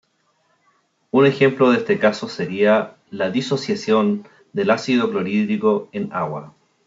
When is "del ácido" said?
4.51-5.11